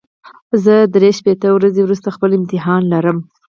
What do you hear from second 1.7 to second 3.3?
وروسته خپل امتحان لرم.